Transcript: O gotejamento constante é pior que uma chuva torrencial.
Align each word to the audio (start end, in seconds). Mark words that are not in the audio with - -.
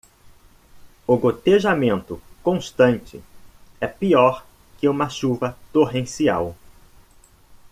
O 1.05 1.15
gotejamento 1.15 2.19
constante 2.41 3.23
é 3.79 3.85
pior 3.85 4.43
que 4.79 4.89
uma 4.89 5.07
chuva 5.07 5.55
torrencial. 5.71 6.57